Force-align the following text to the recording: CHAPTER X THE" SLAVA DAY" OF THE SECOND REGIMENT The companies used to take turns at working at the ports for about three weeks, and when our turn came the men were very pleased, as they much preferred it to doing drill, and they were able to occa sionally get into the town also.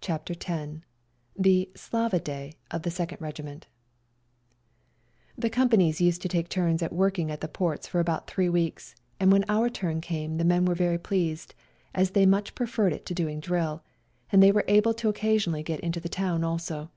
CHAPTER 0.00 0.32
X 0.32 0.80
THE" 1.38 1.68
SLAVA 1.76 2.20
DAY" 2.20 2.54
OF 2.70 2.84
THE 2.84 2.90
SECOND 2.90 3.20
REGIMENT 3.20 3.66
The 5.36 5.50
companies 5.50 6.00
used 6.00 6.22
to 6.22 6.28
take 6.30 6.48
turns 6.48 6.82
at 6.82 6.90
working 6.90 7.30
at 7.30 7.42
the 7.42 7.48
ports 7.48 7.86
for 7.86 8.00
about 8.00 8.26
three 8.30 8.48
weeks, 8.48 8.94
and 9.20 9.30
when 9.30 9.44
our 9.46 9.68
turn 9.68 10.00
came 10.00 10.38
the 10.38 10.44
men 10.48 10.64
were 10.64 10.74
very 10.74 10.96
pleased, 10.96 11.54
as 11.94 12.12
they 12.12 12.24
much 12.24 12.54
preferred 12.54 12.94
it 12.94 13.04
to 13.04 13.14
doing 13.14 13.40
drill, 13.40 13.82
and 14.32 14.42
they 14.42 14.52
were 14.52 14.64
able 14.68 14.94
to 14.94 15.12
occa 15.12 15.34
sionally 15.34 15.62
get 15.62 15.80
into 15.80 16.00
the 16.00 16.08
town 16.08 16.44
also. 16.44 16.90